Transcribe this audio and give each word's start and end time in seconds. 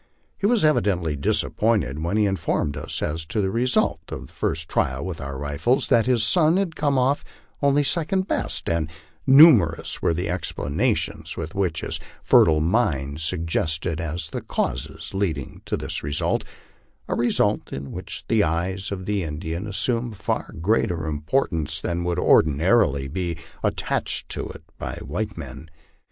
He 0.35 0.47
was 0.47 0.65
evidently 0.65 1.15
disappointed 1.15 2.03
when 2.03 2.17
informed 2.17 2.75
as 2.75 3.25
to 3.27 3.39
the 3.39 3.51
result 3.51 3.99
of 4.09 4.25
the 4.25 4.33
first 4.33 4.67
trial 4.67 5.05
with 5.05 5.21
our 5.21 5.37
rifles, 5.37 5.89
that 5.89 6.07
his 6.07 6.23
son 6.23 6.57
had 6.57 6.75
come 6.75 6.97
off 6.97 7.23
only 7.61 7.83
second 7.83 8.27
best; 8.27 8.67
and 8.67 8.89
numerous 9.27 10.01
were 10.01 10.15
the 10.15 10.25
explana 10.25 10.97
tions 10.97 11.35
which 11.37 11.81
his 11.81 11.99
fertile 12.23 12.61
mind 12.61 13.21
suggested 13.21 14.01
as 14.01 14.31
the 14.31 14.41
causes 14.41 15.13
leading 15.13 15.61
to 15.65 15.77
this 15.77 16.01
result 16.01 16.43
a 17.07 17.13
result 17.13 17.71
which 17.71 18.25
in 18.27 18.35
the 18.35 18.43
eyes 18.43 18.91
of 18.91 19.05
the 19.05 19.21
Indian 19.21 19.67
assumed 19.67 20.17
far 20.17 20.51
greater 20.61 21.05
importance 21.05 21.79
than 21.79 22.03
would 22.03 22.17
ordinarily 22.17 23.07
be 23.07 23.37
attached 23.61 24.29
to 24.29 24.47
it 24.47 24.63
by 24.79 24.95
white 24.95 25.37
men. 25.37 25.69